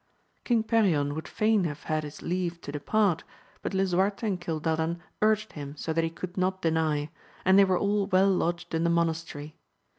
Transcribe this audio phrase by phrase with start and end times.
[0.45, 3.23] King Perion would fain have had his leave to depart,
[3.61, 7.11] but Lisuarte and Cilda dan urged him so that he could not deny,
[7.45, 9.53] and they were all well lodged in the monastery.